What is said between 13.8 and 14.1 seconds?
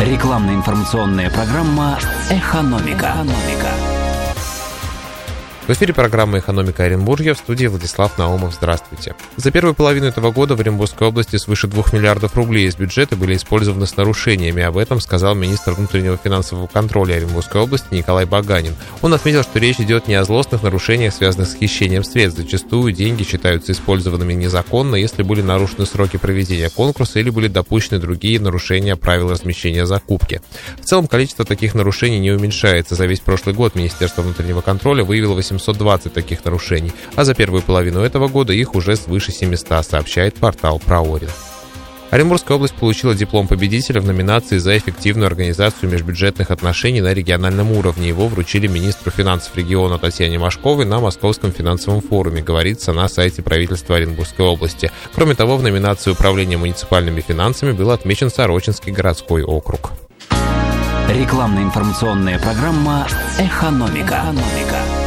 с